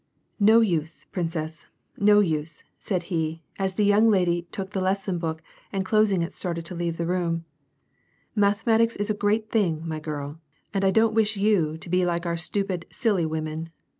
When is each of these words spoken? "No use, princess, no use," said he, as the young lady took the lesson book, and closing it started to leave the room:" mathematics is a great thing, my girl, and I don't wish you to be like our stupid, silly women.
"No 0.39 0.61
use, 0.61 1.05
princess, 1.11 1.67
no 1.95 2.21
use," 2.21 2.63
said 2.79 3.03
he, 3.13 3.43
as 3.59 3.75
the 3.75 3.85
young 3.85 4.09
lady 4.09 4.47
took 4.51 4.71
the 4.71 4.81
lesson 4.81 5.19
book, 5.19 5.43
and 5.71 5.85
closing 5.85 6.23
it 6.23 6.33
started 6.33 6.65
to 6.65 6.73
leave 6.73 6.97
the 6.97 7.05
room:" 7.05 7.45
mathematics 8.35 8.95
is 8.95 9.11
a 9.11 9.13
great 9.13 9.51
thing, 9.51 9.87
my 9.87 9.99
girl, 9.99 10.39
and 10.73 10.83
I 10.83 10.89
don't 10.89 11.13
wish 11.13 11.37
you 11.37 11.77
to 11.77 11.87
be 11.87 12.03
like 12.03 12.25
our 12.25 12.35
stupid, 12.35 12.87
silly 12.89 13.27
women. 13.27 13.69